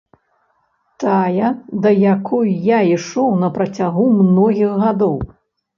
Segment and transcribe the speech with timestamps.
[1.03, 1.49] Тая,
[1.85, 5.17] да якой я ішоў на працягу многіх гадоў.